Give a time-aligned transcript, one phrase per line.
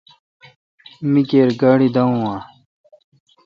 [1.11, 2.37] مہ تی کیر گاڑی داوام اؘ۔